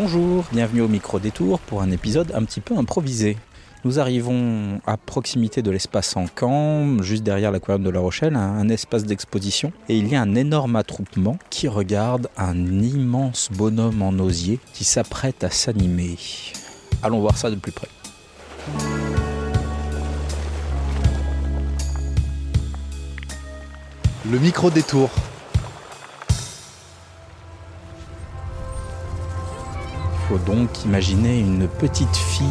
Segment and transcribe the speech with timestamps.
[0.00, 3.36] Bonjour, bienvenue au micro détour pour un épisode un petit peu improvisé.
[3.84, 8.68] Nous arrivons à proximité de l'espace en camp, juste derrière l'aquarium de La Rochelle, un
[8.68, 9.72] espace d'exposition.
[9.88, 14.84] Et il y a un énorme attroupement qui regarde un immense bonhomme en osier qui
[14.84, 16.16] s'apprête à s'animer.
[17.02, 17.88] Allons voir ça de plus près.
[24.30, 25.10] Le micro détour.
[30.28, 32.46] Faut donc imaginer une petite fille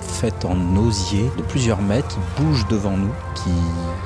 [0.00, 3.50] faite en osier de plusieurs mètres qui bouge devant nous, qui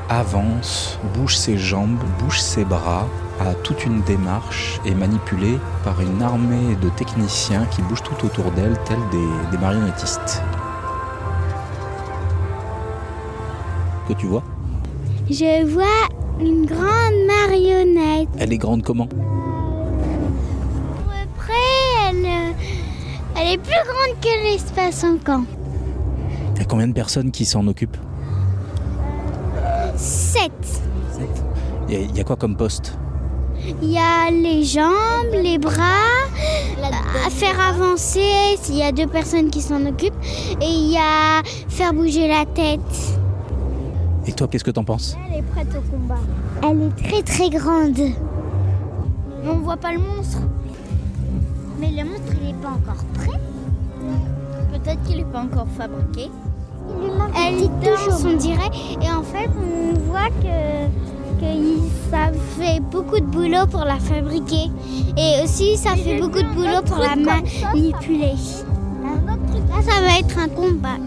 [0.08, 3.06] avance, bouge ses jambes, bouge ses bras,
[3.40, 8.50] a toute une démarche et manipulée par une armée de techniciens qui bougent tout autour
[8.52, 10.42] d'elle, tels des, des marionnettistes.
[14.08, 14.42] Que tu vois?
[15.30, 16.08] Je vois
[16.40, 18.28] une grande marionnette.
[18.38, 19.08] Elle est grande comment À
[21.08, 21.52] peu près,
[22.10, 22.52] elle, euh,
[23.42, 25.44] elle est plus grande que l'espace en camp.
[26.54, 27.96] Il y a combien de personnes qui s'en occupent
[29.96, 30.50] 7.
[31.88, 32.96] Il y a- il y a quoi comme poste
[33.82, 36.08] Il y a les jambes, les bras,
[37.26, 40.14] à faire avancer s'il y a deux personnes qui s'en occupent.
[40.60, 42.80] Et il y a faire bouger la tête.
[44.26, 46.18] Et toi, qu'est-ce que t'en penses Elle est prête au combat.
[46.62, 47.98] Elle est très très grande.
[47.98, 50.38] Mais on voit pas le monstre.
[51.82, 53.40] Mais le monstre, il est pas encore prêt.
[54.72, 56.30] Peut-être qu'il est pas encore fabriqué.
[57.36, 58.70] Elle danse, on dirait.
[59.02, 63.96] Et en fait, on voit que, que il- ça fait beaucoup de boulot pour la
[63.96, 64.70] fabriquer.
[65.16, 68.34] Et aussi, ça fait beaucoup de boulot pour la manipuler.
[69.68, 70.98] Là, ça va être un combat.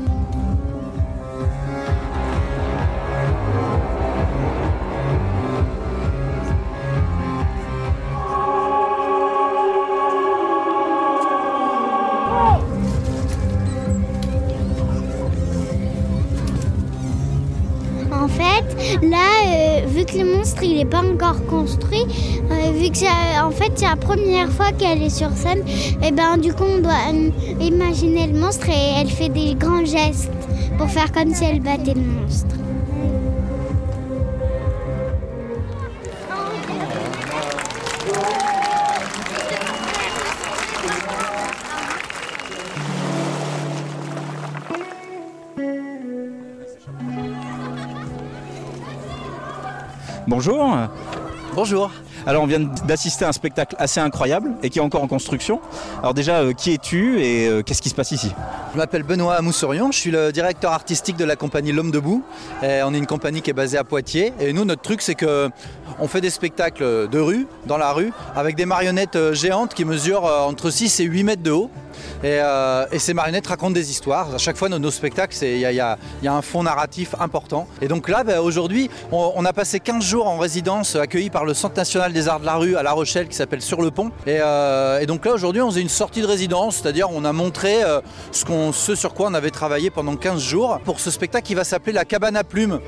[19.95, 22.05] Vu que le monstre il n'est pas encore construit,
[22.51, 25.63] euh, vu que c'est- en fait la première fois qu'elle est sur scène,
[26.03, 27.29] et ben du coup on doit euh,
[27.61, 30.31] imaginer le monstre et elle fait des grands gestes
[30.77, 32.55] pour faire comme si elle battait le monstre.
[50.27, 50.75] Bonjour
[51.53, 51.91] Bonjour.
[52.27, 55.59] Alors on vient d'assister à un spectacle assez incroyable et qui est encore en construction.
[55.99, 58.31] Alors déjà, euh, qui es-tu et euh, qu'est-ce qui se passe ici?
[58.73, 62.23] Je m'appelle Benoît Moussorion, je suis le directeur artistique de la compagnie L'Homme Debout.
[62.61, 64.33] On est une compagnie qui est basée à Poitiers.
[64.39, 65.49] Et nous, notre truc, c'est que
[65.99, 69.85] on fait des spectacles de rue, dans la rue, avec des marionnettes euh, géantes qui
[69.85, 71.69] mesurent entre 6 et 8 mètres de haut.
[72.23, 72.39] Et,
[72.99, 74.33] ces marionnettes racontent des histoires.
[74.33, 77.67] À chaque fois, nos spectacles, il y a un fond narratif important.
[77.81, 81.45] Et donc là, ben, aujourd'hui, on, on a passé 15 jours en résidence accueillis par
[81.45, 83.91] le Centre national des arts de la rue à La Rochelle qui s'appelle Sur le
[83.91, 84.09] Pont.
[84.25, 87.83] Et, euh, donc là, aujourd'hui, on faisait une sortie de résidence, c'est-à-dire on a montré
[87.83, 87.99] euh,
[88.31, 91.65] ce, ce sur quoi on avait travaillé pendant 15 jours pour ce spectacle qui va
[91.65, 92.79] s'appeler La Cabane à Plumes.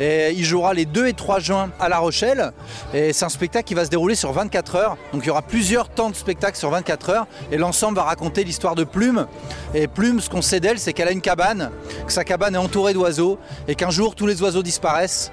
[0.00, 2.52] Et il jouera les 2 et 3 juin à La Rochelle.
[2.94, 4.96] Et c'est un spectacle qui va se dérouler sur 24 heures.
[5.12, 7.26] Donc il y aura plusieurs temps de spectacle sur 24 heures.
[7.52, 9.26] Et l'ensemble va raconter l'histoire de Plume.
[9.74, 11.70] Et Plume, ce qu'on sait d'elle, c'est qu'elle a une cabane,
[12.06, 13.38] que sa cabane est entourée d'oiseaux.
[13.68, 15.30] Et qu'un jour, tous les oiseaux disparaissent.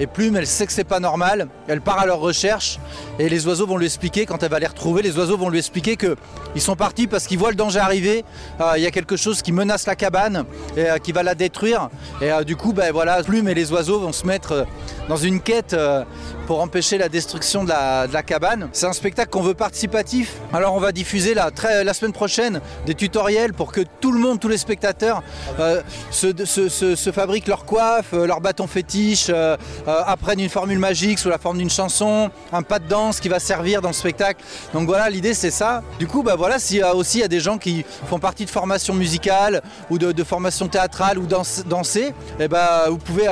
[0.00, 1.48] Et Plume, elle sait que c'est pas normal.
[1.68, 2.80] Elle part à leur recherche.
[3.18, 5.58] Et les oiseaux vont lui expliquer, quand elle va les retrouver, les oiseaux vont lui
[5.58, 8.24] expliquer qu'ils sont partis parce qu'ils voient le danger arriver.
[8.60, 10.44] Euh, Il y a quelque chose qui menace la cabane
[10.76, 11.88] et euh, qui va la détruire.
[12.20, 14.66] Et euh, du coup, ben, voilà, Plume et les oiseaux vont se mettre
[15.08, 16.04] dans une quête euh,
[16.46, 18.68] pour empêcher la destruction de la, cabane.
[18.72, 20.34] C'est un spectacle qu'on veut participatif.
[20.52, 21.50] Alors on va diffuser la,
[21.94, 25.22] semaine prochaine des tutoriels pour que tout le monde, tous les spectateurs
[25.58, 29.30] euh, se, fabriquent leur coiffe, euh, leur bâton fétiche,
[29.86, 33.38] apprennent une formule magique sous la forme d'une chanson, un pas de danse qui va
[33.38, 34.42] servir dans le spectacle.
[34.74, 35.82] Donc voilà, l'idée c'est ça.
[35.98, 38.18] Du coup, bah voilà, s'il y a aussi il y a des gens qui font
[38.18, 42.98] partie de formation musicale ou de, de formation théâtrale ou danse- danser, eh ben, vous
[42.98, 43.28] pouvez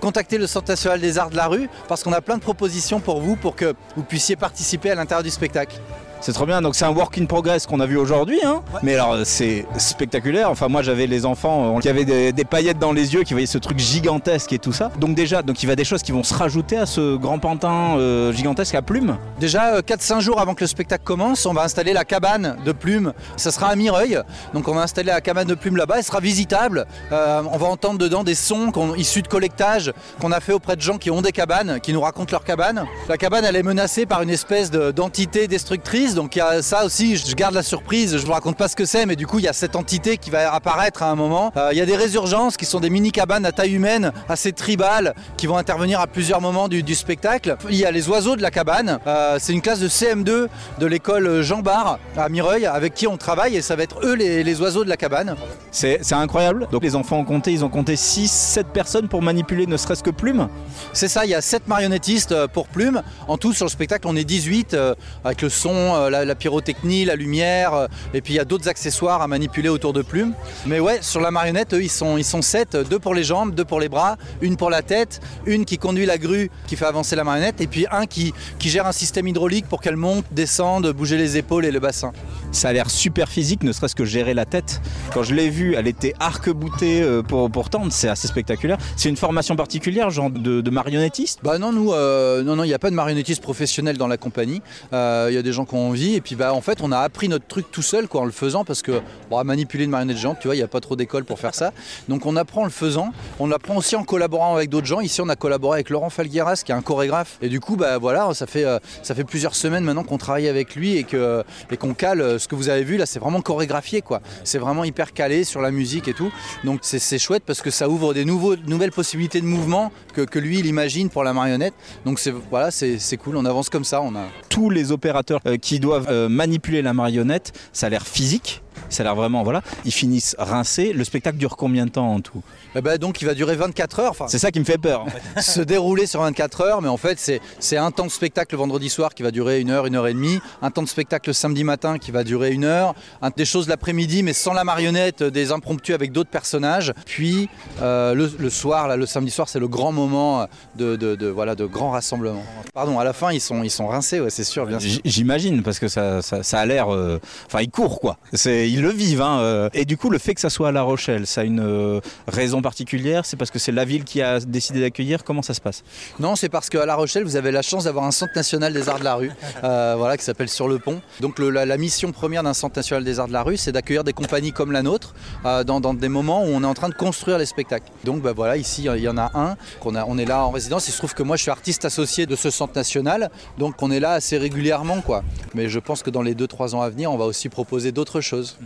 [0.00, 3.00] contacter le Centre national des arts de la rue parce qu'on a plein de propositions
[3.00, 5.80] pour vous pour que vous puissiez participer à l'intérieur du spectacle.
[6.20, 8.94] C'est trop bien, donc c'est un work in progress qu'on a vu aujourd'hui, hein mais
[8.94, 12.92] alors c'est spectaculaire, enfin moi j'avais les enfants euh, qui avaient des, des paillettes dans
[12.92, 15.76] les yeux, qui voyaient ce truc gigantesque et tout ça, donc déjà, donc il va
[15.76, 19.16] des choses qui vont se rajouter à ce grand pantin euh, gigantesque à plumes.
[19.38, 23.12] Déjà, 4-5 jours avant que le spectacle commence, on va installer la cabane de plumes.
[23.36, 24.18] Ça sera à Mireuil.
[24.54, 25.96] Donc on va installer la cabane de plumes là-bas.
[25.98, 26.86] Elle sera visitable.
[27.12, 30.80] Euh, on va entendre dedans des sons issus de collectage qu'on a fait auprès de
[30.80, 32.84] gens qui ont des cabanes, qui nous racontent leur cabane.
[33.08, 36.14] La cabane, elle est menacée par une espèce de- d'entité destructrice surprise.
[36.14, 38.76] Donc il y a ça aussi, je garde la surprise, je vous raconte pas ce
[38.76, 41.14] que c'est, mais du coup il y a cette entité qui va apparaître à un
[41.14, 41.52] moment.
[41.56, 44.52] Euh, il y a des résurgences qui sont des mini cabanes à taille humaine, assez
[44.52, 47.56] tribales, qui vont intervenir à plusieurs moments du, spectacle.
[47.68, 48.98] Il y a les oiseaux de la cabane.
[49.06, 50.46] Euh, c'est une classe de CM2
[50.78, 54.14] de l'école Jean Bar à Mireuil avec qui on travaille et ça va être eux
[54.14, 55.36] les, oiseaux de la cabane.
[55.70, 56.68] C'est incroyable.
[56.72, 60.02] Donc les enfants ont compté, ils ont compté 6, 7 personnes pour manipuler ne serait-ce
[60.02, 60.48] que Plume.
[60.92, 63.02] C'est ça, il y a 7 marionnettistes euh, pour Plume.
[63.28, 64.76] En tout sur le spectacle on est 18
[65.24, 69.22] avec le son, la, la pyrotechnie, la lumière et puis il y a d'autres accessoires
[69.22, 70.32] à manipuler autour de Plume.
[70.66, 73.54] Mais ouais, sur la marionnette, eux, ils sont, ils sont sept, deux pour les jambes,
[73.54, 76.84] deux pour les bras, une pour la tête, une qui conduit la grue qui fait
[76.84, 80.24] avancer la marionnette, et puis un qui, qui gère un système hydraulique pour qu'elle monte,
[80.32, 82.12] descende, bouger les épaules et le bassin.
[82.56, 84.80] Ça a l'air super physique, ne serait-ce que gérer la tête.
[85.12, 88.78] Quand je l'ai vue, elle était arc-boutée euh, pour, tendre, c'est assez spectaculaire.
[88.96, 91.40] C'est une formation particulière, genre de, marionnettiste?
[91.42, 94.16] Bah non, nous, euh, non, non, il n'y a pas de marionnettiste professionnel dans la
[94.16, 94.62] compagnie.
[94.94, 96.92] Euh, il y a des gens qui ont envie, et puis bah en fait, on
[96.92, 99.84] a appris notre truc tout seul quoi, en le faisant, parce que bon, à manipuler
[99.84, 101.74] une marionnette géante, tu vois, il n'y a pas trop d'école pour faire ça.
[102.08, 105.00] Donc on apprend en le faisant, on apprend aussi en collaborant avec d'autres gens.
[105.00, 107.36] Ici, on a collaboré avec Laurent Falgueras, qui est un chorégraphe.
[107.42, 108.64] Et du coup, bah voilà, ça fait,
[109.02, 112.48] ça fait plusieurs semaines maintenant qu'on travaille avec lui et qu'on et qu'on cale ce
[112.48, 114.20] que vous avez vu là, c'est vraiment chorégraphié quoi.
[114.44, 116.30] C'est vraiment hyper calé sur la musique et tout.
[116.62, 120.66] Donc c'est chouette parce que ça ouvre des nouvelles possibilités de mouvement que, lui il
[120.66, 121.74] imagine pour la marionnette.
[122.04, 123.36] Donc voilà, c'est cool.
[123.36, 124.00] On avance comme ça.
[124.00, 127.52] On a tous les opérateurs euh, qui doivent euh, manipuler la marionnette.
[127.72, 128.62] Ça a l'air physique.
[128.88, 129.62] Ça a l'air vraiment, voilà.
[129.84, 130.92] Ils finissent rincés.
[130.92, 132.42] Le spectacle dure combien de temps en tout?
[132.74, 134.14] Eh ben, Donc il va durer 24 heures.
[134.28, 135.06] c'est ça qui me fait peur.
[135.40, 137.18] se dérouler sur 24 heures, mais en fait
[137.58, 140.06] c'est un temps de spectacle le vendredi soir qui va durer une heure, une heure
[140.06, 140.40] et demie.
[140.62, 142.94] Un temps de spectacle le samedi matin qui va durer une heure.
[143.36, 146.92] des choses l'après-midi, mais sans la marionnette, des impromptus avec d'autres personnages.
[147.06, 147.48] Puis
[147.82, 150.46] euh, le, soir, là, le samedi soir, c'est le grand moment
[150.76, 152.42] de, de, voilà, de grand rassemblement.
[152.74, 155.00] Pardon, à la fin ils sont, ils sont rincés, ouais, c'est sûr, bien sûr.
[155.04, 156.92] J'imagine, parce que ça, ça, a l'air.
[156.94, 158.18] Euh, enfin, ils courent quoi.
[158.32, 159.22] C'est ils le vivent.
[159.22, 159.70] Hein, euh.
[159.72, 162.00] Et du coup, le fait que ça soit à La Rochelle, ça a une euh,
[162.28, 165.62] raison particulière C'est parce que c'est la ville qui a décidé d'accueillir Comment ça se
[165.62, 165.82] passe?
[166.20, 168.90] Non, c'est parce qu'à La Rochelle, vous avez la chance d'avoir un centre national des
[168.90, 169.32] arts de la rue,
[169.64, 171.00] euh, voilà, qui s'appelle Sur le Pont.
[171.20, 174.12] Donc la, mission première d'un centre national des arts de la rue, c'est d'accueillir des
[174.12, 177.46] compagnies comme la nôtre dans, des moments où on est en train de construire les
[177.46, 177.90] spectacles.
[178.04, 179.56] Donc bah, voilà, ici, il y en a un.
[179.84, 180.86] on est là en résidence.
[180.88, 183.30] Il se trouve que moi, je suis artiste associé de ce centre national.
[183.56, 185.00] Donc on est là assez régulièrement.
[185.00, 185.24] quoi.
[185.54, 188.20] Mais je pense que dans les 2-3 ans à venir, on va aussi proposer d'autres
[188.20, 188.58] choses.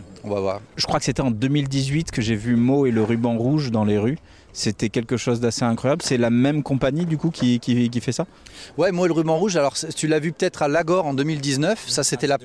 [0.75, 3.85] Je crois que c'était en 2018 que j'ai vu Mo et le ruban rouge dans
[3.85, 4.17] les rues.
[4.53, 6.01] C'était quelque chose d'assez incroyable.
[6.01, 7.59] C'est la même compagnie du coup qui,
[8.01, 8.25] fait ça?
[8.77, 11.85] Ouais, moi le ruban rouge, alors tu l'as vu peut-être à Lagor en 2019.
[11.87, 12.37] Ça c'était la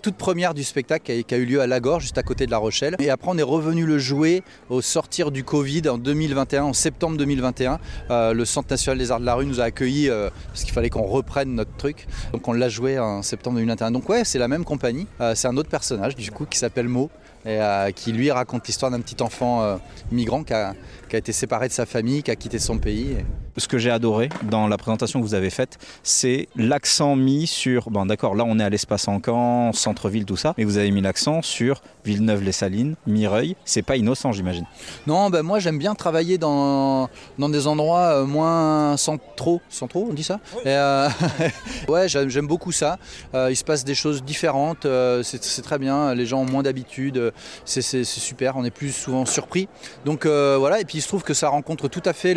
[0.00, 2.58] toute première du spectacle qui a, eu lieu à Lagor, juste à côté de La
[2.58, 2.96] Rochelle.
[2.98, 7.16] Et après on est revenu le jouer au sortir du Covid en 2021, en septembre
[7.16, 7.78] 2021.
[8.10, 10.72] Euh, le Centre national des arts de la rue nous a accueillis euh, parce qu'il
[10.72, 12.06] fallait qu'on reprenne notre truc.
[12.32, 13.90] Donc on l'a joué en septembre 2021.
[13.90, 15.06] Donc ouais, c'est la même compagnie.
[15.20, 17.10] Euh, c'est un autre personnage du coup qui s'appelle Mo
[17.46, 17.60] et
[17.94, 19.80] qui lui raconte l'histoire d'un petit enfant
[20.10, 20.74] migrant qui a,
[21.08, 23.16] qui a été séparé de sa famille, qui a quitté son pays.
[23.58, 27.90] Ce que j'ai adoré dans la présentation que vous avez faite, c'est l'accent mis sur,
[27.90, 31.00] bon d'accord, là on est à l'espace Encan, centre-ville, tout ça, mais vous avez mis
[31.00, 33.56] l'accent sur Villeneuve-les-Salines, Mireuil.
[33.64, 34.64] C'est pas innocent, j'imagine.
[35.06, 37.08] Non, ben moi j'aime bien travailler dans,
[37.38, 41.08] dans des endroits euh, moins centraux, centraux, on dit ça euh,
[41.88, 42.98] Ouais, j'aime beaucoup ça.
[43.34, 44.86] Euh, il se passe des choses différentes,
[45.22, 46.14] c'est très bien.
[46.14, 47.32] Les gens ont moins d'habitude,
[47.64, 48.56] c'est super.
[48.56, 49.68] On est plus souvent surpris.
[50.04, 52.34] Donc voilà, et puis il se trouve que ça rencontre tout à fait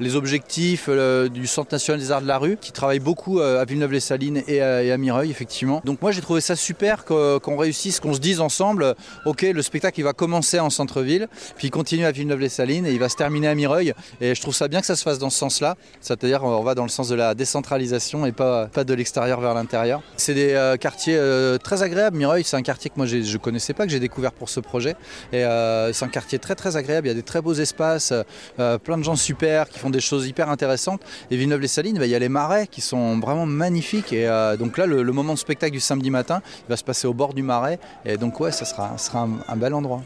[0.00, 3.64] les objectifs du Centre national des arts de la rue, qui travaille beaucoup euh, à
[3.64, 5.80] Villeneuve-les-Salines et, à Mireuil, effectivement.
[5.84, 8.94] Donc moi j'ai trouvé ça super qu'on réussisse, qu'on se dise ensemble,
[9.26, 12.98] ok, le spectacle il va commencer en centre-ville, puis il continue à Villeneuve-les-Salines et il
[12.98, 13.94] va se terminer à Mireuil.
[14.20, 16.74] Et je trouve ça bien que ça se fasse dans ce sens-là, c'est-à-dire on va
[16.74, 20.02] dans le sens de la décentralisation et pas, pas de l'extérieur vers l'intérieur.
[20.16, 22.16] C'est des euh, quartiers euh, très agréables.
[22.16, 24.60] Mireuil, c'est un quartier que moi je ne connaissais pas, que j'ai découvert pour ce
[24.60, 24.96] projet.
[25.32, 25.44] Et
[25.92, 27.06] c'est un quartier très très agréable.
[27.06, 28.12] Il y a des très beaux espaces,
[28.58, 31.02] euh, plein de gens super qui font des choses hyper intéressantes.
[31.30, 34.12] Et Villeneuve-les-Salines, bah, il y a les marais qui sont vraiment magnifiques.
[34.12, 37.06] Et euh, donc là, le, moment de spectacle du samedi matin, il va se passer
[37.06, 37.78] au bord du marais.
[38.04, 40.02] Et donc ouais, ça sera, sera un bel endroit.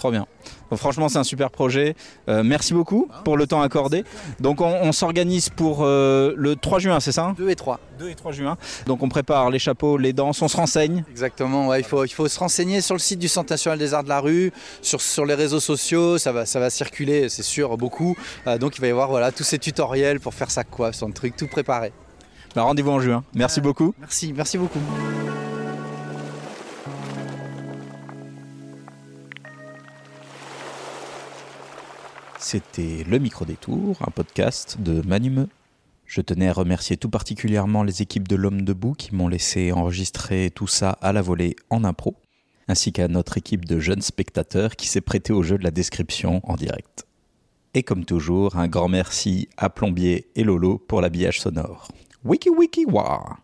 [0.00, 0.26] Trop bien
[0.76, 1.94] franchement, c'est un super projet.
[2.28, 4.04] Euh, merci beaucoup pour le temps accordé.
[4.40, 7.80] Donc, on, s'organise pour euh, le 3 juin, c'est ça 2 et 3.
[7.98, 8.56] 2 et 3 juin.
[8.86, 11.04] Donc, on prépare les chapeaux, les danses, on se renseigne.
[11.10, 14.04] Exactement, il, faut, il faut se renseigner sur le site du Centre national des arts
[14.04, 14.52] de la rue,
[14.82, 18.16] sur, sur les réseaux sociaux, ça va, ça va circuler, c'est sûr, beaucoup.
[18.46, 21.10] Euh, donc, il va y avoir voilà, tous ces tutoriels pour faire ça, quoi, son
[21.10, 21.92] truc tout préparé.
[22.54, 23.24] Bah, Rendez-vous en juin.
[23.34, 23.94] Merci beaucoup.
[24.00, 24.80] Merci, merci beaucoup.
[32.52, 35.48] C'était Le Micro Détour, un podcast de Manumeux.
[36.04, 40.50] Je tenais à remercier tout particulièrement les équipes de l'Homme Debout qui m'ont laissé enregistrer
[40.52, 42.16] tout ça à la volée en impro,
[42.66, 46.40] ainsi qu'à notre équipe de jeunes spectateurs qui s'est prêtée au jeu de la description
[46.42, 47.06] en direct.
[47.74, 51.86] Et comme toujours, un grand merci à Plombier et Lolo pour l'habillage sonore.
[52.24, 53.38] Wiki wiki wa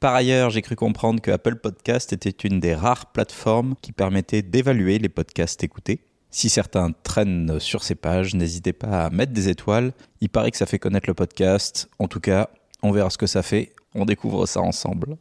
[0.00, 4.40] Par ailleurs, j'ai cru comprendre que Apple Podcast était une des rares plateformes qui permettait
[4.40, 6.00] d'évaluer les podcasts écoutés.
[6.34, 9.92] Si certains traînent sur ces pages, n'hésitez pas à mettre des étoiles.
[10.20, 11.88] Il paraît que ça fait connaître le podcast.
[12.00, 12.48] En tout cas,
[12.82, 13.72] on verra ce que ça fait.
[13.94, 15.16] On découvre ça ensemble.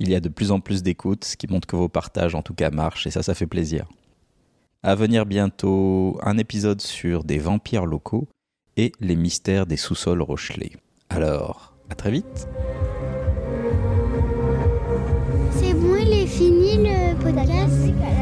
[0.00, 2.42] Il y a de plus en plus d'écoutes, ce qui montre que vos partages en
[2.42, 3.86] tout cas marchent et ça, ça fait plaisir.
[4.82, 8.26] À venir bientôt un épisode sur des vampires locaux
[8.76, 10.72] et les mystères des sous-sols rochelés.
[11.10, 12.48] Alors, à très vite.
[15.52, 18.19] C'est bon, il est fini le podcast?